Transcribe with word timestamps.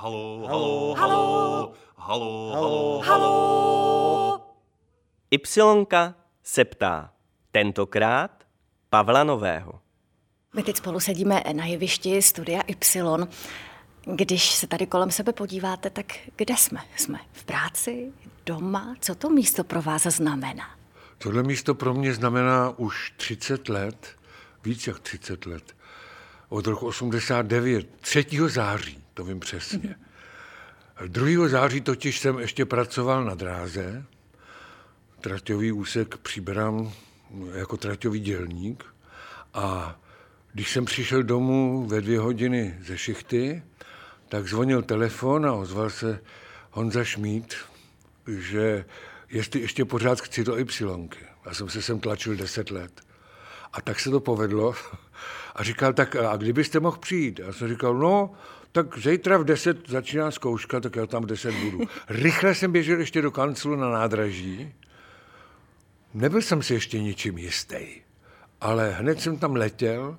Halo, 0.00 0.46
halo, 0.48 0.94
halo, 0.94 1.74
halo, 1.96 2.52
halo, 2.52 3.00
halo. 3.00 4.56
Ypsilonka 5.30 6.14
se 6.42 6.64
ptá. 6.64 7.12
Tentokrát 7.52 8.44
Pavla 8.90 9.24
Nového. 9.24 9.80
My 10.56 10.62
teď 10.62 10.76
spolu 10.76 11.00
sedíme 11.00 11.42
na 11.52 11.64
jevišti 11.66 12.22
Studia 12.22 12.62
Y. 12.66 13.26
Když 14.04 14.50
se 14.50 14.66
tady 14.66 14.86
kolem 14.86 15.10
sebe 15.10 15.32
podíváte, 15.32 15.90
tak 15.90 16.06
kde 16.36 16.56
jsme? 16.56 16.80
Jsme 16.96 17.18
v 17.32 17.44
práci, 17.44 18.12
doma? 18.46 18.94
Co 19.00 19.14
to 19.14 19.30
místo 19.30 19.64
pro 19.64 19.82
vás 19.82 20.02
znamená? 20.02 20.70
Tohle 21.18 21.42
místo 21.42 21.74
pro 21.74 21.94
mě 21.94 22.14
znamená 22.14 22.78
už 22.78 23.14
30 23.16 23.68
let, 23.68 24.16
víc 24.64 24.86
jak 24.86 24.98
30 25.00 25.46
let. 25.46 25.76
Od 26.48 26.66
roku 26.66 26.86
89, 26.86 27.88
3. 28.00 28.26
září, 28.48 29.04
to 29.20 29.24
vím 29.24 29.40
přesně. 29.40 29.96
2. 31.06 31.48
září 31.48 31.80
totiž 31.80 32.18
jsem 32.18 32.38
ještě 32.38 32.64
pracoval 32.64 33.24
na 33.24 33.34
dráze, 33.34 34.04
traťový 35.20 35.72
úsek 35.72 36.16
přiberám 36.16 36.92
jako 37.54 37.76
traťový 37.76 38.20
dělník 38.20 38.84
a 39.54 39.98
když 40.52 40.72
jsem 40.72 40.84
přišel 40.84 41.22
domů 41.22 41.86
ve 41.86 42.00
dvě 42.00 42.18
hodiny 42.18 42.78
ze 42.80 42.98
šichty, 42.98 43.62
tak 44.28 44.48
zvonil 44.48 44.82
telefon 44.82 45.46
a 45.46 45.52
ozval 45.52 45.90
se 45.90 46.20
Honza 46.70 47.04
Šmít, 47.04 47.54
že 48.26 48.84
jestli 49.28 49.60
ještě 49.60 49.84
pořád 49.84 50.20
chci 50.20 50.44
do 50.44 50.58
Y. 50.58 51.08
Já 51.46 51.54
jsem 51.54 51.68
se 51.68 51.82
sem 51.82 52.00
tlačil 52.00 52.36
deset 52.36 52.70
let. 52.70 53.00
A 53.72 53.80
tak 53.80 54.00
se 54.00 54.10
to 54.10 54.20
povedlo. 54.20 54.74
A 55.54 55.62
říkal, 55.62 55.92
tak 55.92 56.16
a 56.16 56.36
kdybyste 56.36 56.80
mohl 56.80 56.96
přijít? 56.96 57.38
Já 57.38 57.52
jsem 57.52 57.68
říkal, 57.68 57.94
no, 57.94 58.34
tak 58.72 58.98
zítra 58.98 59.38
v 59.38 59.44
deset 59.44 59.88
začíná 59.88 60.30
zkouška, 60.30 60.80
tak 60.80 60.96
já 60.96 61.06
tam 61.06 61.22
v 61.22 61.26
deset 61.26 61.54
budu. 61.54 61.80
Rychle 62.08 62.54
jsem 62.54 62.72
běžel 62.72 63.00
ještě 63.00 63.22
do 63.22 63.30
kanclu 63.30 63.76
na 63.76 63.90
nádraží. 63.90 64.74
Nebyl 66.14 66.42
jsem 66.42 66.62
si 66.62 66.74
ještě 66.74 67.00
ničím 67.00 67.38
jistý, 67.38 67.86
ale 68.60 68.90
hned 68.90 69.20
jsem 69.20 69.38
tam 69.38 69.56
letěl 69.56 70.16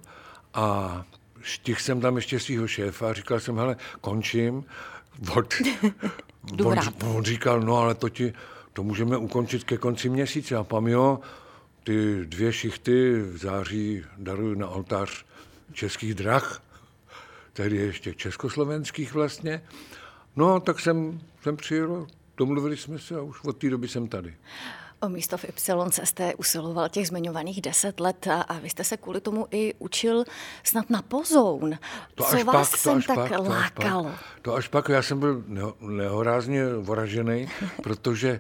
a 0.54 1.06
stihl 1.44 1.80
jsem 1.80 2.02
tam 2.02 2.16
ještě 2.16 2.40
svého 2.40 2.68
šéfa 2.68 3.10
a 3.10 3.14
říkal 3.14 3.40
jsem, 3.40 3.58
hele, 3.58 3.76
končím. 4.02 4.64
On, 5.36 5.46
on, 6.64 6.78
on 7.06 7.24
říkal, 7.24 7.62
no 7.62 7.78
ale 7.78 7.96
to 7.96 8.10
ti, 8.10 8.34
to 8.74 8.84
můžeme 8.84 9.18
ukončit 9.18 9.64
ke 9.64 9.78
konci 9.78 10.10
měsíce. 10.10 10.56
A 10.56 10.64
pam 10.64 10.88
jo, 10.88 11.20
ty 11.84 12.26
dvě 12.26 12.54
šichty 12.54 13.22
v 13.22 13.38
září 13.38 14.04
daruju 14.18 14.56
na 14.56 14.68
oltář 14.68 15.26
českých 15.74 16.14
drah, 16.14 16.64
tedy 17.54 17.78
ještě 17.78 18.14
československých 18.14 19.14
vlastně. 19.14 19.62
No, 20.36 20.60
tak 20.60 20.80
jsem, 20.80 21.22
jsem 21.42 21.58
přijel, 21.58 22.08
domluvili 22.38 22.78
jsme 22.78 23.00
se 23.00 23.16
a 23.16 23.22
už 23.22 23.44
od 23.44 23.58
té 23.58 23.70
doby 23.70 23.88
jsem 23.88 24.08
tady. 24.08 24.36
O 25.04 25.10
místo 25.10 25.38
v 25.38 25.46
Y 25.46 26.06
jste 26.06 26.36
usiloval 26.36 26.90
těch 26.90 27.08
zmiňovaných 27.08 27.62
deset 27.62 28.00
let 28.00 28.28
a, 28.28 28.42
a 28.42 28.60
vy 28.60 28.70
jste 28.70 28.84
se 28.84 28.98
kvůli 28.98 29.22
tomu 29.22 29.48
i 29.52 29.74
učil 29.80 30.24
snad 30.64 30.90
na 30.90 31.02
pozoun. 31.02 31.78
To 32.16 32.24
Co 32.24 32.36
až 32.36 32.44
vás 32.44 32.70
pak, 32.70 32.80
sem 32.80 32.94
to 32.94 32.98
až 32.98 33.06
tak 33.06 33.16
pak, 33.16 33.30
to 33.30 33.42
až 33.42 33.48
lákalo? 33.50 34.04
Pak, 34.04 34.14
to 34.42 34.56
až 34.56 34.68
pak, 34.68 34.90
já 34.90 35.02
jsem 35.02 35.20
byl 35.20 35.44
nehorázně 35.80 36.66
voražený, 36.74 37.48
protože 37.84 38.40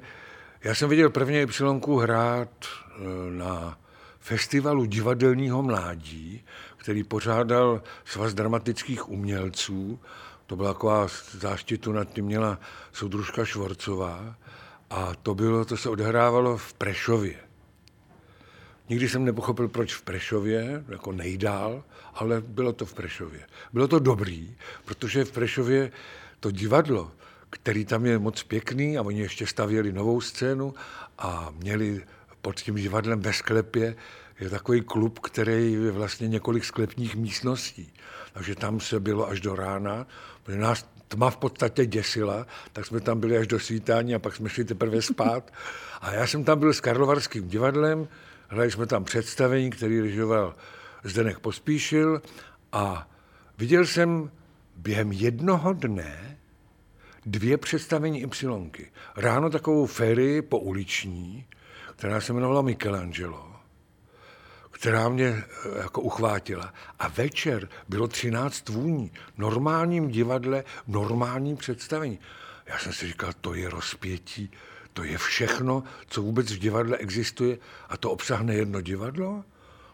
já 0.63 0.75
jsem 0.75 0.89
viděl 0.89 1.09
první 1.09 1.37
Y 1.37 2.01
hrát 2.01 2.49
eh, 2.65 3.01
na 3.31 3.77
festivalu 4.21 4.85
divadelního 4.85 5.63
mládí, 5.63 6.43
který 6.77 7.03
pořádal 7.03 7.81
Svaz 8.05 8.33
dramatických 8.33 9.09
umělců. 9.09 9.99
To 10.45 10.55
byla 10.55 10.73
taková 10.73 11.07
záštitu 11.31 11.91
nad 11.91 12.13
tím 12.13 12.25
měla 12.25 12.59
soudružka 12.93 13.45
Švorcová. 13.45 14.35
A 14.89 15.15
to 15.23 15.35
bylo, 15.35 15.65
to 15.65 15.77
se 15.77 15.89
odehrávalo 15.89 16.57
v 16.57 16.73
Prešově. 16.73 17.35
Nikdy 18.89 19.09
jsem 19.09 19.25
nepochopil, 19.25 19.67
proč 19.67 19.93
v 19.95 20.01
Prešově, 20.01 20.83
jako 20.89 21.11
nejdál, 21.11 21.83
ale 22.13 22.41
bylo 22.41 22.73
to 22.73 22.85
v 22.85 22.93
Prešově. 22.93 23.47
Bylo 23.73 23.87
to 23.87 23.99
dobrý, 23.99 24.55
protože 24.85 25.25
v 25.25 25.31
Prešově 25.31 25.91
to 26.39 26.51
divadlo, 26.51 27.11
který 27.49 27.85
tam 27.85 28.05
je 28.05 28.19
moc 28.19 28.43
pěkný 28.43 28.97
a 28.97 29.01
oni 29.01 29.19
ještě 29.19 29.47
stavěli 29.47 29.93
novou 29.93 30.21
scénu 30.21 30.73
a 31.17 31.53
měli 31.57 32.03
pod 32.41 32.55
tím 32.55 32.75
divadlem 32.75 33.19
ve 33.19 33.33
sklepě 33.33 33.95
je 34.41 34.49
takový 34.49 34.81
klub, 34.81 35.19
který 35.19 35.73
je 35.73 35.91
vlastně 35.91 36.27
několik 36.27 36.65
sklepních 36.65 37.15
místností. 37.15 37.93
Takže 38.33 38.55
tam 38.55 38.79
se 38.79 38.99
bylo 38.99 39.29
až 39.29 39.39
do 39.39 39.55
rána, 39.55 40.07
protože 40.43 40.57
nás 40.57 40.89
tma 41.07 41.29
v 41.29 41.37
podstatě 41.37 41.85
děsila, 41.85 42.47
tak 42.73 42.85
jsme 42.85 42.99
tam 42.99 43.19
byli 43.19 43.37
až 43.37 43.47
do 43.47 43.59
svítání 43.59 44.15
a 44.15 44.19
pak 44.19 44.35
jsme 44.35 44.49
šli 44.49 44.63
teprve 44.63 45.01
spát. 45.11 45.53
A 46.01 46.13
já 46.13 46.27
jsem 46.27 46.43
tam 46.43 46.59
byl 46.59 46.73
s 46.73 46.81
Karlovarským 46.81 47.47
divadlem, 47.47 48.07
hráli 48.47 48.71
jsme 48.71 48.85
tam 48.85 49.03
představení, 49.03 49.69
který 49.69 50.01
režoval 50.01 50.55
Zdenek 51.03 51.39
Pospíšil 51.39 52.21
a 52.71 53.09
viděl 53.57 53.85
jsem 53.85 54.31
během 54.75 55.11
jednoho 55.11 55.73
dne 55.73 56.37
dvě 57.25 57.57
představení 57.57 58.23
Ypsilonky. 58.23 58.91
Ráno 59.15 59.49
takovou 59.49 59.85
férii 59.85 60.41
po 60.41 60.59
uliční, 60.59 61.45
která 61.95 62.21
se 62.21 62.33
jmenovala 62.33 62.61
Michelangelo 62.61 63.50
která 64.81 65.09
mě 65.09 65.27
eh, 65.27 65.43
jako 65.77 66.01
uchvátila. 66.01 66.73
A 66.99 67.07
večer 67.07 67.69
bylo 67.89 68.07
13 68.07 68.69
vůní. 68.69 69.11
Normálním 69.37 70.07
divadle, 70.07 70.63
normálním 70.87 71.57
představení. 71.57 72.19
Já 72.65 72.79
jsem 72.79 72.93
si 72.93 73.07
říkal, 73.07 73.31
to 73.41 73.53
je 73.53 73.69
rozpětí, 73.69 74.51
to 74.93 75.03
je 75.03 75.17
všechno, 75.17 75.83
co 76.07 76.21
vůbec 76.21 76.51
v 76.51 76.57
divadle 76.57 76.97
existuje 76.97 77.57
a 77.89 77.97
to 77.97 78.11
obsahne 78.11 78.53
jedno 78.55 78.81
divadlo? 78.81 79.43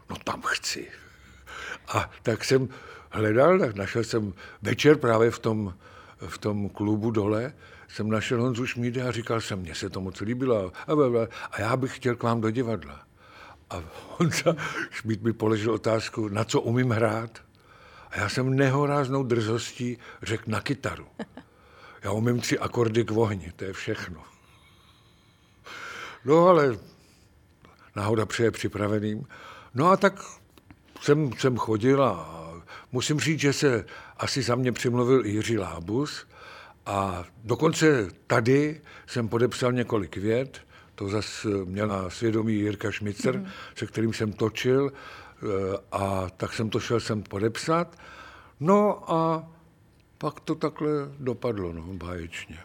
No 0.09 0.15
tam 0.23 0.41
chci. 0.41 0.87
A 1.87 2.11
tak 2.23 2.45
jsem 2.45 2.69
hledal, 3.09 3.59
tak 3.59 3.75
našel 3.75 4.03
jsem 4.03 4.33
večer 4.61 4.97
právě 4.97 5.31
v 5.31 5.39
tom, 5.39 5.73
v 6.27 6.37
tom 6.37 6.69
klubu 6.69 7.11
dole, 7.11 7.53
jsem 7.87 8.09
našel 8.09 8.41
Honzu 8.41 8.65
Šmíde 8.65 9.01
a 9.01 9.11
říkal 9.11 9.41
jsem, 9.41 9.59
mně 9.59 9.75
se 9.75 9.89
to 9.89 10.01
moc 10.01 10.21
líbilo 10.21 10.71
a, 10.87 10.91
a, 10.91 11.27
a 11.51 11.61
já 11.61 11.77
bych 11.77 11.95
chtěl 11.95 12.15
k 12.15 12.23
vám 12.23 12.41
do 12.41 12.51
divadla. 12.51 13.07
A 13.69 13.83
Honza 14.07 14.55
Šmít 14.91 15.23
mi 15.23 15.33
položil 15.33 15.73
otázku, 15.73 16.27
na 16.27 16.43
co 16.43 16.61
umím 16.61 16.91
hrát. 16.91 17.41
A 18.09 18.19
já 18.19 18.29
jsem 18.29 18.55
nehoráznou 18.55 19.23
drzostí 19.23 19.97
řekl 20.23 20.43
na 20.47 20.61
kytaru. 20.61 21.07
Já 22.03 22.11
umím 22.11 22.39
tři 22.39 22.59
akordy 22.59 23.03
k 23.03 23.11
ohni, 23.11 23.51
to 23.55 23.63
je 23.63 23.73
všechno. 23.73 24.23
No 26.25 26.47
ale 26.47 26.77
náhoda 27.95 28.25
přeje 28.25 28.51
připraveným. 28.51 29.27
No 29.73 29.87
a 29.91 29.97
tak 29.97 30.13
jsem, 31.01 31.33
jsem 31.33 31.57
chodil 31.57 32.03
a 32.03 32.37
musím 32.91 33.19
říct, 33.19 33.39
že 33.39 33.53
se 33.53 33.85
asi 34.17 34.41
za 34.41 34.55
mě 34.55 34.71
přimluvil 34.71 35.25
i 35.25 35.29
Jiří 35.29 35.57
Lábus 35.57 36.27
a 36.85 37.23
dokonce 37.43 38.07
tady 38.27 38.81
jsem 39.07 39.27
podepsal 39.27 39.71
několik 39.71 40.17
vět, 40.17 40.66
to 40.97 41.09
zase 41.09 41.47
měl 41.47 41.87
na 41.87 42.09
svědomí 42.09 42.53
Jirka 42.53 42.91
Šmicer, 42.91 43.37
mm. 43.37 43.47
se 43.75 43.85
kterým 43.85 44.13
jsem 44.13 44.33
točil 44.33 44.91
eh, 44.91 45.45
a 45.91 46.29
tak 46.37 46.53
jsem 46.53 46.69
to 46.69 46.79
šel 46.79 46.99
sem 46.99 47.23
podepsat. 47.23 47.97
No 48.59 49.11
a 49.11 49.49
pak 50.17 50.39
to 50.39 50.55
takhle 50.55 50.89
dopadlo, 51.19 51.73
no, 51.73 51.81
báječně. 51.81 52.57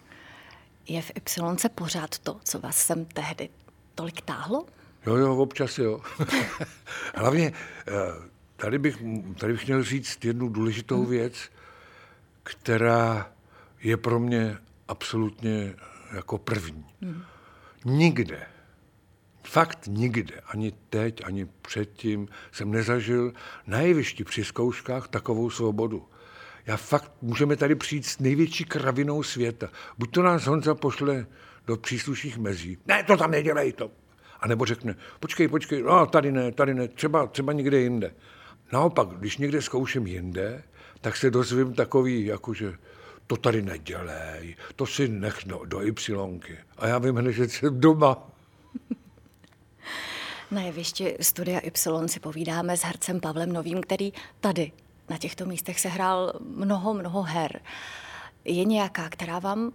Je 0.89 1.03
v 1.03 1.11
Y 1.17 1.69
pořád 1.75 2.19
to, 2.19 2.41
co 2.45 2.59
vás 2.59 2.77
sem 2.77 3.05
tehdy 3.05 3.49
tolik 3.95 4.21
táhlo? 4.21 4.67
Jo, 5.07 5.17
jo, 5.17 5.37
občas 5.37 5.79
jo. 5.79 6.01
Hlavně 7.15 7.53
eh, 7.89 7.93
tady 8.57 8.79
bych, 8.79 9.03
tady 9.39 9.53
bych 9.53 9.67
měl 9.67 9.83
říct 9.83 10.25
jednu 10.25 10.49
důležitou 10.49 11.03
mm. 11.03 11.11
věc, 11.11 11.35
která 12.43 13.33
je 13.83 13.97
pro 13.97 14.21
mě 14.21 14.59
absolutně 14.89 15.75
jako 16.13 16.39
první. 16.39 16.87
Mm. 17.01 17.23
Nikde, 17.85 18.47
fakt 19.45 19.87
nikde, 19.87 20.35
ani 20.47 20.73
teď, 20.91 21.25
ani 21.25 21.47
předtím 21.63 22.29
jsem 22.53 22.71
nezažil 22.71 23.33
na 23.67 23.81
jevišti 23.81 24.25
při 24.25 24.45
zkouškách 24.45 25.09
takovou 25.09 25.51
svobodu. 25.51 26.09
Já 26.67 26.77
fakt, 26.77 27.13
můžeme 27.23 27.57
tady 27.57 27.75
přijít 27.75 28.07
s 28.07 28.19
největší 28.19 28.65
kravinou 28.65 29.23
světa. 29.23 29.69
Buď 29.99 30.11
to 30.11 30.23
nás 30.23 30.47
Honza 30.47 30.75
pošle 30.75 31.27
do 31.67 31.77
příslušných 31.77 32.39
mezí. 32.39 32.79
Ne, 32.87 33.03
to 33.03 33.17
tam 33.17 33.31
nedělej 33.31 33.73
to. 33.73 33.91
A 34.41 34.49
nebo 34.49 34.65
řekne, 34.65 34.97
počkej, 35.21 35.49
počkej, 35.49 35.83
no 35.83 36.07
tady 36.07 36.33
ne, 36.33 36.53
tady 36.53 36.75
ne, 36.75 36.89
třeba, 36.89 37.27
třeba 37.27 37.53
někde 37.53 37.81
jinde. 37.81 38.15
Naopak, 38.73 39.09
když 39.09 39.39
někde 39.39 39.63
zkouším 39.63 40.07
jinde, 40.07 40.63
tak 41.01 41.17
se 41.17 41.31
dozvím 41.31 41.75
takový, 41.75 42.27
jakože 42.27 42.75
to 43.33 43.37
tady 43.37 43.63
nedělej, 43.63 44.57
to 44.77 44.87
si 44.87 45.09
nech 45.09 45.47
no, 45.47 45.65
do 45.65 45.87
Ypsilonky. 45.87 46.59
A 46.79 46.87
já 46.87 46.99
vím 46.99 47.17
hned, 47.17 47.33
že 47.33 47.49
jsem 47.49 47.81
doma. 47.81 48.17
Na 50.51 50.63
jevišti 50.63 51.17
Studia 51.21 51.61
Y 51.61 52.09
si 52.09 52.21
povídáme 52.21 52.77
s 52.77 52.83
hercem 52.83 53.21
Pavlem 53.21 53.53
Novým, 53.53 53.81
který 53.81 54.13
tady 54.41 54.73
na 55.09 55.19
těchto 55.19 55.47
místech 55.47 55.81
se 55.81 55.89
hrál 55.89 56.33
mnoho, 56.41 56.95
mnoho 56.95 57.23
her. 57.23 57.61
Je 58.45 58.65
nějaká, 58.65 59.09
která 59.09 59.39
vám 59.39 59.73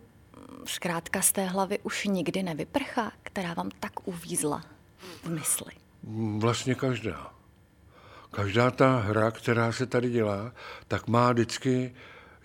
zkrátka 0.65 1.21
z 1.21 1.31
té 1.31 1.45
hlavy 1.45 1.79
už 1.83 2.05
nikdy 2.05 2.43
nevyprchá, 2.43 3.11
která 3.23 3.53
vám 3.53 3.69
tak 3.79 4.07
uvízla 4.07 4.63
v 5.23 5.29
mysli? 5.29 5.71
Vlastně 6.37 6.75
každá. 6.75 7.33
Každá 8.31 8.71
ta 8.71 8.97
hra, 8.99 9.31
která 9.31 9.71
se 9.71 9.85
tady 9.85 10.09
dělá, 10.09 10.51
tak 10.87 11.07
má 11.07 11.31
vždycky 11.31 11.93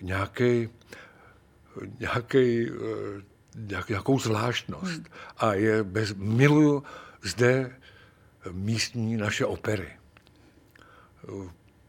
nějaký, 0.03 0.69
nějaký, 1.99 2.69
nějak, 3.55 3.89
nějakou 3.89 4.19
zvláštnost. 4.19 4.85
Hmm. 4.85 5.05
A 5.37 5.53
je 5.53 5.83
bez, 5.83 6.13
miluju 6.13 6.83
zde 7.21 7.75
místní 8.51 9.17
naše 9.17 9.45
opery. 9.45 9.87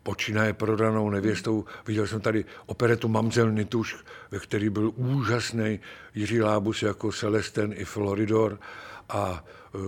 Počínaje 0.03 0.53
prodanou 0.53 1.11
nevěstou. 1.11 1.65
Viděl 1.87 2.07
jsem 2.07 2.21
tady 2.21 2.45
operetu 2.67 3.09
Mamzel 3.09 3.53
Nituš, 3.53 3.97
ve 4.31 4.39
který 4.39 4.71
byl 4.71 4.93
úžasný 4.97 5.81
Jiří 6.15 6.43
Lábus 6.43 6.83
jako 6.83 7.13
Celesten 7.13 7.73
i 7.77 7.85
Floridor. 7.85 8.61
A 9.09 9.45
e, 9.75 9.79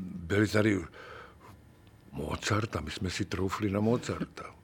byli 0.00 0.48
tady 0.48 0.80
Mozarta, 2.12 2.80
my 2.80 2.90
jsme 2.90 3.10
si 3.10 3.24
troufli 3.24 3.70
na 3.70 3.80
Mozarta. 3.80 4.54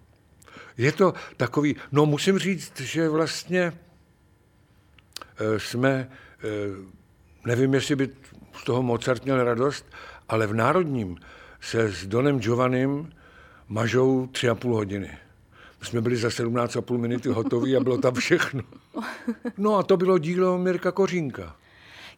Je 0.76 0.93
to 0.93 1.14
takový, 1.37 1.76
no 1.93 2.06
musím 2.06 2.38
říct, 2.38 2.81
že 2.81 3.08
vlastně 3.08 3.73
jsme, 5.58 5.90
e, 5.90 6.08
nevím, 7.46 7.74
jestli 7.74 7.96
by 7.96 8.10
z 8.60 8.64
toho 8.64 8.82
Mozart 8.82 9.24
měl 9.24 9.44
radost, 9.44 9.86
ale 10.28 10.46
v 10.46 10.54
Národním 10.54 11.16
se 11.60 11.88
s 11.88 12.06
Donem 12.06 12.40
Giovannim 12.40 13.12
mažou 13.68 14.26
tři 14.26 14.48
a 14.48 14.54
půl 14.54 14.74
hodiny. 14.74 15.18
My 15.80 15.86
jsme 15.86 16.00
byli 16.00 16.16
za 16.16 16.28
17,5 16.28 16.98
minuty 16.98 17.28
hotoví 17.28 17.76
a 17.76 17.80
bylo 17.80 17.98
tam 17.98 18.14
všechno. 18.14 18.62
No 19.58 19.76
a 19.76 19.82
to 19.82 19.96
bylo 19.96 20.18
dílo 20.18 20.58
Mirka 20.58 20.92
Kořínka. 20.92 21.56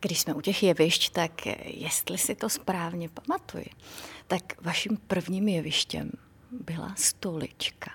Když 0.01 0.21
jsme 0.21 0.35
u 0.35 0.41
těch 0.41 0.63
jevišť, 0.63 1.13
tak 1.13 1.47
jestli 1.65 2.19
si 2.19 2.35
to 2.35 2.49
správně 2.49 3.09
pamatuji, 3.09 3.67
tak 4.27 4.43
vaším 4.63 4.99
prvním 5.07 5.49
jevištěm 5.49 6.11
byla 6.51 6.95
stolička. 6.97 7.91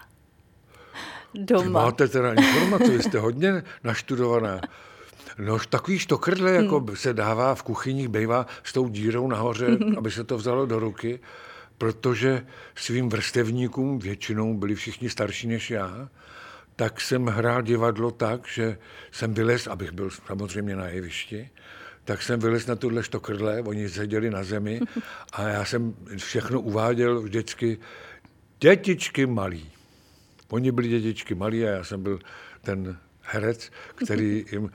Doma. 1.34 1.64
Ty 1.64 1.70
máte 1.70 2.08
teda 2.08 2.34
informace, 2.34 3.04
jste 3.04 3.20
hodně 3.20 3.64
naštudovaná. 3.84 4.62
No, 5.38 5.60
takový 5.60 6.00
štokrdle, 6.00 6.52
jako 6.52 6.80
hmm. 6.80 6.96
se 6.96 7.14
dává 7.14 7.56
v 7.56 7.64
kuchyních, 7.64 8.08
bývá 8.08 8.46
s 8.64 8.74
tou 8.74 8.90
dírou 8.90 9.28
nahoře, 9.28 9.68
aby 9.98 10.12
se 10.12 10.24
to 10.24 10.38
vzalo 10.38 10.66
do 10.66 10.80
ruky, 10.80 11.20
protože 11.78 12.46
svým 12.76 13.10
vrstevníkům, 13.10 14.00
většinou 14.00 14.54
byli 14.54 14.76
všichni 14.76 15.10
starší 15.10 15.48
než 15.48 15.72
já, 15.72 16.10
tak 16.76 17.02
jsem 17.02 17.26
hrál 17.26 17.62
divadlo 17.62 18.12
tak, 18.12 18.48
že 18.48 18.78
jsem 19.12 19.34
vylez, 19.34 19.68
abych 19.68 19.92
byl 19.92 20.10
samozřejmě 20.10 20.76
na 20.76 20.88
jevišti, 20.88 21.50
tak 22.06 22.22
jsem 22.22 22.40
vylez 22.40 22.68
na 22.68 22.76
tuhle 22.76 23.04
štokrdle, 23.04 23.62
oni 23.62 23.90
seděli 23.90 24.30
na 24.30 24.44
zemi 24.44 24.82
a 25.34 25.48
já 25.48 25.66
jsem 25.66 25.96
všechno 26.18 26.62
uváděl 26.62 27.22
vždycky 27.22 27.78
dětičky 28.60 29.26
malí. 29.26 29.72
Oni 30.50 30.72
byli 30.72 30.88
dětičky 30.88 31.36
malí 31.36 31.66
a 31.66 31.70
já 31.70 31.84
jsem 31.84 32.04
byl 32.04 32.20
ten 32.62 32.98
herec, 33.22 33.72
který 33.96 34.46
jim 34.52 34.72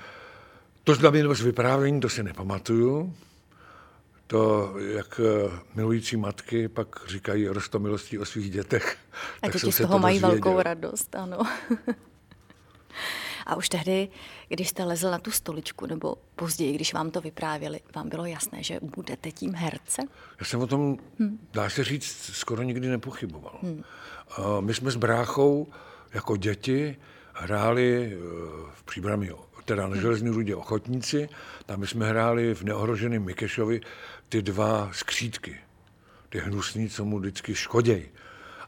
to 0.88 0.94
znamená 0.94 1.34
vyprávění, 1.42 2.00
to 2.00 2.08
si 2.08 2.22
nepamatuju. 2.22 3.14
To, 4.26 4.74
jak 4.78 5.20
eh, 5.20 5.50
milující 5.74 6.16
matky 6.16 6.68
pak 6.68 6.88
říkají 7.06 7.48
rostomilostí 7.48 8.18
o 8.18 8.24
svých 8.24 8.50
dětech. 8.50 8.96
A 9.42 9.48
děti 9.52 9.72
z 9.72 9.76
toho 9.76 9.94
to 9.94 9.98
mají 9.98 10.18
velkou 10.18 10.62
radost, 10.62 11.14
ano. 11.14 11.38
A 13.46 13.56
už 13.56 13.68
tehdy, 13.68 14.08
když 14.48 14.68
jste 14.68 14.84
lezl 14.84 15.10
na 15.10 15.18
tu 15.18 15.30
stoličku, 15.30 15.86
nebo 15.86 16.16
později, 16.36 16.72
když 16.72 16.94
vám 16.94 17.10
to 17.10 17.20
vyprávěli, 17.20 17.80
vám 17.94 18.08
bylo 18.08 18.26
jasné, 18.26 18.62
že 18.62 18.80
budete 18.82 19.30
tím 19.30 19.54
hercem? 19.54 20.08
Já 20.40 20.46
jsem 20.46 20.60
o 20.60 20.66
tom, 20.66 20.98
hmm. 21.18 21.48
dá 21.52 21.70
se 21.70 21.84
říct, 21.84 22.30
skoro 22.32 22.62
nikdy 22.62 22.88
nepochyboval. 22.88 23.58
Hmm. 23.62 23.82
My 24.60 24.74
jsme 24.74 24.90
s 24.90 24.96
bráchou 24.96 25.66
jako 26.14 26.36
děti 26.36 26.96
hráli 27.32 28.12
eh, 28.12 28.18
v 28.74 28.82
příbrami 28.82 29.32
teda 29.68 29.88
na 29.88 29.96
železní 29.96 30.30
rudě 30.30 30.56
ochotníci, 30.56 31.28
tam 31.66 31.86
jsme 31.86 32.08
hráli 32.08 32.54
v 32.54 32.62
neohroženém 32.62 33.24
Mikešovi 33.24 33.80
ty 34.28 34.42
dva 34.42 34.90
skřídky, 34.92 35.60
ty 36.28 36.38
hnusný, 36.38 36.88
co 36.88 37.04
mu 37.04 37.18
vždycky 37.18 37.54
škoděj. 37.54 38.08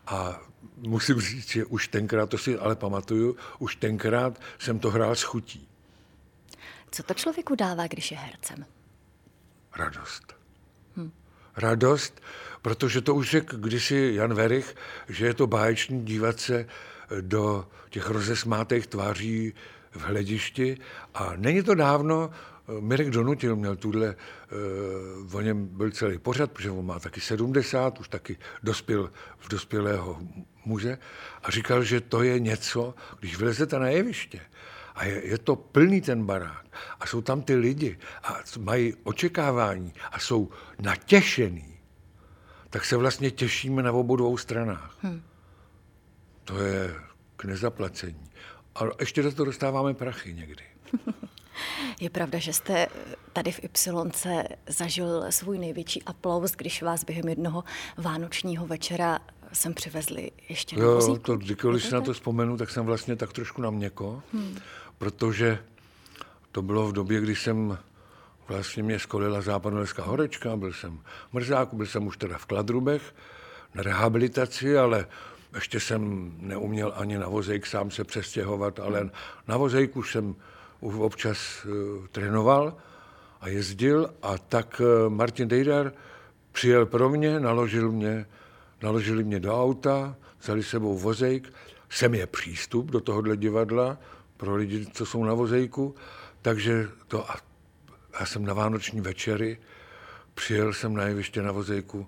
A 0.06 0.40
musím 0.76 1.20
říct, 1.20 1.50
že 1.50 1.64
už 1.64 1.88
tenkrát, 1.88 2.30
to 2.30 2.38
si 2.38 2.58
ale 2.58 2.76
pamatuju, 2.76 3.36
už 3.58 3.76
tenkrát 3.76 4.40
jsem 4.58 4.78
to 4.78 4.90
hrál 4.90 5.16
s 5.16 5.22
chutí. 5.22 5.68
Co 6.90 7.02
to 7.02 7.14
člověku 7.14 7.54
dává, 7.54 7.86
když 7.86 8.10
je 8.10 8.18
hercem? 8.18 8.64
Radost. 9.76 10.36
Hm. 10.96 11.10
Radost, 11.56 12.20
protože 12.62 13.00
to 13.00 13.14
už 13.14 13.30
řekl 13.30 13.56
kdysi 13.56 14.12
Jan 14.14 14.34
Verich, 14.34 14.76
že 15.08 15.26
je 15.26 15.34
to 15.34 15.46
báječný 15.46 16.04
dívat 16.04 16.40
se 16.40 16.66
do 17.20 17.68
těch 17.90 18.08
rozesmátých 18.08 18.86
tváří 18.86 19.54
v 19.90 20.00
hledišti 20.00 20.76
a 21.14 21.32
není 21.36 21.62
to 21.62 21.74
dávno, 21.74 22.30
eh, 22.30 22.80
Mirek 22.80 23.10
Donutil 23.10 23.56
měl 23.56 23.76
tuhle, 23.76 24.16
uh, 25.26 25.36
o 25.36 25.40
něm 25.40 25.66
byl 25.66 25.90
celý 25.90 26.18
pořad, 26.18 26.52
protože 26.52 26.70
on 26.70 26.86
má 26.86 26.98
taky 26.98 27.20
70, 27.20 28.00
už 28.00 28.08
taky 28.08 28.38
dospěl 28.62 29.10
v 29.38 29.48
dospělého 29.48 30.18
muže 30.64 30.98
a 31.42 31.50
říkal, 31.50 31.84
že 31.84 32.00
to 32.00 32.22
je 32.22 32.40
něco, 32.40 32.94
když 33.20 33.38
vylezete 33.38 33.78
na 33.78 33.88
jeviště 33.88 34.40
a 34.94 35.04
je, 35.04 35.26
je 35.26 35.38
to 35.38 35.56
plný 35.56 36.00
ten 36.00 36.24
barák 36.24 36.66
a 37.00 37.06
jsou 37.06 37.20
tam 37.20 37.42
ty 37.42 37.54
lidi 37.54 37.98
a 38.22 38.36
mají 38.58 38.94
očekávání 39.02 39.92
a 40.12 40.18
jsou 40.18 40.50
natěšený, 40.78 41.78
tak 42.70 42.84
se 42.84 42.96
vlastně 42.96 43.30
těšíme 43.30 43.82
na 43.82 43.92
obou 43.92 44.16
dvou 44.16 44.36
stranách. 44.36 44.96
Hmm. 45.02 45.22
To 46.44 46.58
je 46.58 46.94
k 47.36 47.44
nezaplacení. 47.44 48.30
A 48.74 48.80
ještě 49.00 49.22
do 49.22 49.32
toho 49.32 49.44
dostáváme 49.44 49.94
prachy 49.94 50.34
někdy. 50.34 50.64
Je 52.00 52.10
pravda, 52.10 52.38
že 52.38 52.52
jste 52.52 52.86
tady 53.32 53.52
v 53.52 53.60
Y 53.64 54.44
zažil 54.68 55.24
svůj 55.30 55.58
největší 55.58 56.02
aplaus, 56.02 56.52
když 56.52 56.82
vás 56.82 57.04
během 57.04 57.28
jednoho 57.28 57.64
vánočního 57.96 58.66
večera 58.66 59.18
sem 59.52 59.74
přivezli 59.74 60.30
ještě 60.48 60.76
na 60.76 60.84
Jo, 60.84 61.18
to, 61.22 61.36
když 61.36 61.84
si 61.84 61.94
na 61.94 62.00
to 62.00 62.12
vzpomenu, 62.12 62.56
tak 62.56 62.70
jsem 62.70 62.86
vlastně 62.86 63.16
tak 63.16 63.32
trošku 63.32 63.62
na 63.62 63.70
měko, 63.70 64.22
hmm. 64.32 64.58
protože 64.98 65.58
to 66.52 66.62
bylo 66.62 66.86
v 66.86 66.92
době, 66.92 67.20
kdy 67.20 67.36
jsem 67.36 67.78
vlastně 68.48 68.82
mě 68.82 68.98
skolila 68.98 69.40
západoleská 69.40 70.02
horečka, 70.02 70.56
byl 70.56 70.72
jsem 70.72 70.98
v 71.30 71.32
mrzáku, 71.32 71.76
byl 71.76 71.86
jsem 71.86 72.06
už 72.06 72.16
teda 72.16 72.38
v 72.38 72.46
Kladrubech 72.46 73.14
na 73.74 73.82
rehabilitaci, 73.82 74.78
ale 74.78 75.06
ještě 75.54 75.80
jsem 75.80 76.32
neuměl 76.38 76.92
ani 76.96 77.18
na 77.18 77.28
vozejk 77.28 77.66
sám 77.66 77.90
se 77.90 78.04
přestěhovat, 78.04 78.80
ale 78.80 79.10
na 79.48 79.56
vozejku 79.56 80.02
jsem 80.02 80.34
občas 80.80 81.64
uh, 81.64 82.06
trénoval 82.06 82.76
a 83.40 83.48
jezdil 83.48 84.14
a 84.22 84.38
tak 84.38 84.80
uh, 84.80 85.12
Martin 85.12 85.48
Dejdar 85.48 85.92
přijel 86.52 86.86
pro 86.86 87.08
mě, 87.08 87.40
naložil 87.40 87.92
mě, 87.92 88.26
naložili 88.82 89.24
mě 89.24 89.40
do 89.40 89.62
auta, 89.62 90.16
vzali 90.40 90.62
sebou 90.62 90.98
vozejk, 90.98 91.52
sem 91.90 92.14
je 92.14 92.26
přístup 92.26 92.86
do 92.86 93.00
tohohle 93.00 93.36
divadla 93.36 93.98
pro 94.36 94.54
lidi, 94.54 94.86
co 94.86 95.06
jsou 95.06 95.24
na 95.24 95.34
vozejku, 95.34 95.94
takže 96.42 96.88
to, 97.08 97.26
já 98.20 98.26
jsem 98.26 98.44
na 98.44 98.54
vánoční 98.54 99.00
večery, 99.00 99.58
přijel 100.34 100.72
jsem 100.72 100.94
na 100.94 101.02
jeviště 101.02 101.42
na 101.42 101.52
vozejku, 101.52 102.06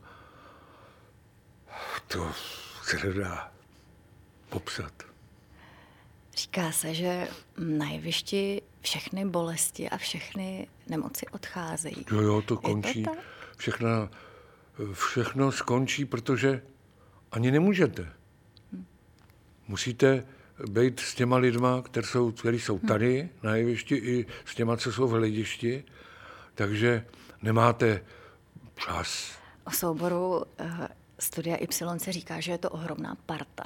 to 2.08 2.30
se 2.98 3.06
nedá 3.06 3.52
popsat. 4.48 4.92
Říká 6.34 6.72
se, 6.72 6.94
že 6.94 7.28
na 7.58 7.90
jevišti 7.90 8.62
všechny 8.80 9.24
bolesti 9.24 9.90
a 9.90 9.96
všechny 9.96 10.68
nemoci 10.88 11.26
odcházejí. 11.26 12.06
Jo, 12.10 12.20
jo, 12.20 12.42
to 12.42 12.56
končí. 12.56 13.02
To 13.02 13.10
všechno, 13.56 14.10
všechno 14.92 15.52
skončí, 15.52 16.04
protože 16.04 16.62
ani 17.32 17.50
nemůžete. 17.50 18.12
Musíte 19.68 20.24
být 20.70 21.00
s 21.00 21.14
těma 21.14 21.36
lidma, 21.36 21.82
který 21.82 22.06
jsou, 22.06 22.32
který 22.32 22.60
jsou 22.60 22.78
hm. 22.78 22.86
tady 22.86 23.28
na 23.42 23.56
jevišti, 23.56 23.94
i 23.94 24.26
s 24.44 24.54
těma, 24.54 24.76
co 24.76 24.92
jsou 24.92 25.08
v 25.08 25.10
hledišti, 25.10 25.84
takže 26.54 27.06
nemáte 27.42 28.04
čas. 28.76 29.32
O 29.64 29.70
souboru 29.70 30.44
eh, 30.58 30.88
Studia 31.22 31.56
Y 31.56 31.98
se 31.98 32.12
říká, 32.12 32.40
že 32.40 32.52
je 32.52 32.58
to 32.58 32.70
ohromná 32.70 33.16
parta. 33.26 33.64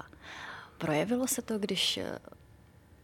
Projevilo 0.78 1.26
se 1.26 1.42
to, 1.42 1.58
když 1.58 1.98
eh, 1.98 2.18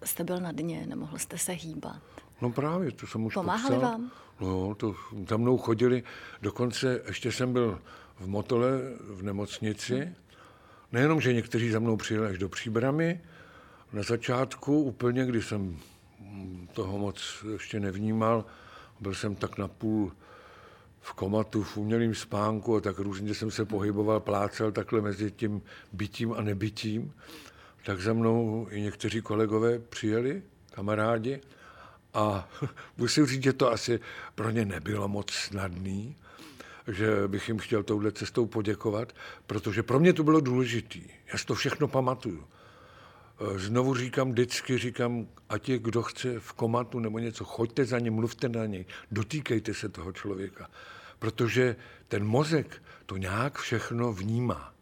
jste 0.05 0.25
byl 0.25 0.41
na 0.41 0.53
dně, 0.53 0.87
nemohl 0.87 1.19
jste 1.19 1.39
se 1.39 1.53
hýbat? 1.53 2.03
No 2.41 2.51
právě, 2.51 2.93
to 2.93 3.07
jsem 3.07 3.25
už 3.25 3.35
Pomáhali 3.35 3.75
popsal. 3.75 3.91
vám? 3.91 4.11
No, 4.41 4.75
to 4.75 4.95
za 5.29 5.37
mnou 5.37 5.59
chodili, 5.59 6.03
dokonce 6.43 7.01
ještě 7.07 7.33
jsem 7.33 7.53
byl 7.53 7.81
v 8.21 8.27
Motole 8.29 8.69
v 9.01 9.23
nemocnici. 9.23 10.15
Nejenom, 10.93 11.21
že 11.21 11.33
někteří 11.33 11.71
za 11.71 11.79
mnou 11.79 11.97
přijeli 11.97 12.27
až 12.27 12.39
do 12.39 12.49
příbramy, 12.49 13.21
na 13.93 14.03
začátku 14.03 14.83
úplně, 14.83 15.27
když 15.27 15.47
jsem 15.47 15.79
toho 16.73 16.99
moc 16.99 17.45
ještě 17.53 17.81
nevnímal. 17.81 18.45
Byl 19.01 19.15
jsem 19.15 19.35
tak 19.35 19.59
napůl 19.59 20.13
v 21.03 21.13
komatu, 21.13 21.63
v 21.63 21.77
umělém 21.77 22.15
spánku 22.15 22.77
a 22.77 22.81
tak 22.81 22.99
různě 22.99 23.35
jsem 23.35 23.51
se 23.51 23.65
pohyboval, 23.65 24.21
plácel 24.21 24.73
takhle 24.73 25.01
mezi 25.01 25.31
tím 25.31 25.63
bytím 25.93 26.33
a 26.33 26.41
nebytím. 26.41 27.13
Tak 27.85 28.01
za 28.01 28.13
mnou 28.13 28.67
i 28.71 28.81
někteří 28.81 29.21
kolegové 29.21 29.79
přijeli, 29.79 30.43
kamarádi, 30.71 31.41
a 32.15 32.49
musím 32.97 33.27
říct, 33.27 33.43
že 33.43 33.53
to 33.53 33.73
asi 33.73 34.01
pro 34.35 34.51
ně 34.51 34.65
nebylo 34.65 35.09
moc 35.09 35.31
snadný, 35.31 36.17
že 36.89 37.29
bych 37.29 37.49
jim 37.49 37.59
chtěl 37.59 37.83
touhle 37.83 38.13
cestou 38.13 38.47
poděkovat, 38.47 39.13
protože 39.47 39.83
pro 39.83 40.01
mě 40.01 40.13
to 40.13 40.25
bylo 40.25 40.41
důležitý. 40.41 41.03
Já 41.33 41.39
si 41.39 41.47
to 41.47 41.55
všechno 41.55 41.89
pamatuju. 41.89 42.45
Znovu 43.57 43.95
říkám, 43.95 44.31
vždycky 44.31 44.79
říkám, 44.79 45.27
ať 45.49 45.69
je 45.69 45.79
kdo 45.79 46.03
chce 46.03 46.41
v 46.41 46.53
komatu 46.53 46.99
nebo 46.99 47.19
něco, 47.19 47.45
choďte 47.45 47.85
za 47.85 47.99
ním, 47.99 48.15
mluvte 48.15 48.49
na 48.49 48.67
něj, 48.67 48.87
dotýkejte 49.11 49.75
se 49.75 49.89
toho 49.89 50.13
člověka. 50.13 50.71
Protože 51.19 51.77
ten 52.09 52.25
mozek 52.25 52.83
to 53.07 53.17
nějak 53.17 53.59
všechno 53.59 54.13
vnímá. 54.13 54.75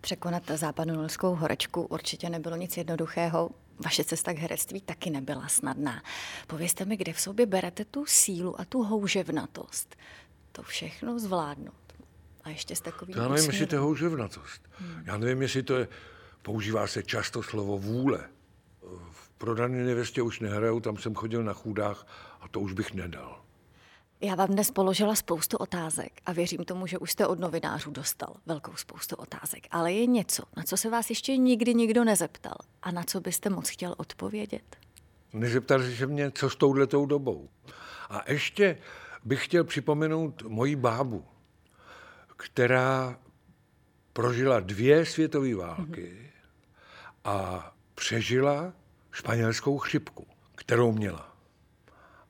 Překonat 0.00 0.42
západonolskou 0.54 1.34
horečku 1.34 1.82
určitě 1.82 2.30
nebylo 2.30 2.56
nic 2.56 2.76
jednoduchého. 2.76 3.50
Vaše 3.84 4.04
cesta 4.04 4.32
k 4.32 4.38
herectví 4.38 4.80
taky 4.80 5.10
nebyla 5.10 5.48
snadná. 5.48 6.02
Povězte 6.46 6.84
mi, 6.84 6.96
kde 6.96 7.12
v 7.12 7.20
sobě 7.20 7.46
berete 7.46 7.84
tu 7.84 8.06
sílu 8.06 8.60
a 8.60 8.64
tu 8.64 8.82
houževnatost. 8.82 9.96
To 10.52 10.62
všechno 10.62 11.18
zvládnout. 11.18 11.74
A 12.44 12.50
ještě 12.50 12.76
s 12.76 12.80
takovým 12.80 13.16
Já 13.16 13.28
nevím, 13.28 13.50
jestli 13.50 13.66
to 13.66 13.74
je 13.74 13.78
houževnatost. 13.78 14.62
Hmm. 14.78 15.02
Já 15.04 15.18
nevím, 15.18 15.42
jestli 15.42 15.62
to 15.62 15.76
je, 15.76 15.88
používá 16.42 16.86
se 16.86 17.02
často 17.02 17.42
slovo 17.42 17.78
vůle. 17.78 18.28
V 19.10 19.30
prodané 19.30 19.84
nevěstě 19.84 20.22
už 20.22 20.40
nehraju, 20.40 20.80
tam 20.80 20.96
jsem 20.96 21.14
chodil 21.14 21.44
na 21.44 21.52
chůdách 21.52 22.06
a 22.40 22.48
to 22.48 22.60
už 22.60 22.72
bych 22.72 22.94
nedal. 22.94 23.42
Já 24.22 24.34
vám 24.34 24.48
dnes 24.48 24.70
položila 24.70 25.14
spoustu 25.14 25.56
otázek 25.56 26.12
a 26.26 26.32
věřím 26.32 26.64
tomu, 26.64 26.86
že 26.86 26.98
už 26.98 27.10
jste 27.12 27.26
od 27.26 27.38
novinářů 27.38 27.90
dostal 27.90 28.34
velkou 28.46 28.76
spoustu 28.76 29.16
otázek. 29.16 29.66
Ale 29.70 29.92
je 29.92 30.06
něco, 30.06 30.42
na 30.56 30.62
co 30.62 30.76
se 30.76 30.90
vás 30.90 31.10
ještě 31.10 31.36
nikdy 31.36 31.74
nikdo 31.74 32.04
nezeptal 32.04 32.54
a 32.82 32.90
na 32.90 33.02
co 33.02 33.20
byste 33.20 33.50
moc 33.50 33.68
chtěl 33.68 33.94
odpovědět? 33.96 34.76
Nezeptali 35.32 35.96
se 35.96 36.06
mě, 36.06 36.30
co 36.30 36.50
s 36.50 36.56
touhletou 36.56 37.06
dobou. 37.06 37.48
A 38.10 38.32
ještě 38.32 38.78
bych 39.24 39.44
chtěl 39.44 39.64
připomenout 39.64 40.42
moji 40.42 40.76
bábu, 40.76 41.24
která 42.36 43.18
prožila 44.12 44.60
dvě 44.60 45.06
světové 45.06 45.54
války 45.54 46.30
a 47.24 47.70
přežila 47.94 48.72
španělskou 49.12 49.78
chřipku, 49.78 50.26
kterou 50.54 50.92
měla. 50.92 51.36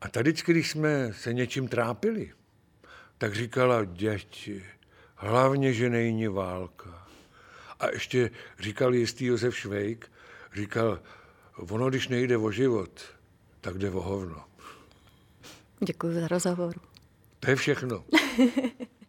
A 0.01 0.09
tady, 0.09 0.35
když 0.47 0.71
jsme 0.71 1.13
se 1.13 1.33
něčím 1.33 1.69
trápili, 1.69 2.33
tak 3.19 3.35
říkala, 3.35 3.85
děti, 3.85 4.65
hlavně, 5.15 5.73
že 5.73 5.91
není 5.91 6.29
válka. 6.29 7.07
A 7.81 7.91
ještě 7.91 8.31
říkal 8.59 8.95
jistý 8.95 9.25
Josef 9.25 9.57
Švejk, 9.59 10.13
říkal, 10.55 11.01
ono, 11.57 11.91
když 11.91 12.09
nejde 12.09 12.37
o 12.37 12.51
život, 12.51 13.03
tak 13.61 13.79
jde 13.79 13.91
o 13.91 14.01
hovno. 14.01 14.45
Děkuji 15.85 16.21
za 16.21 16.29
rozhovor. 16.29 16.75
To 17.41 17.51
je 17.51 17.57
všechno. 17.57 18.05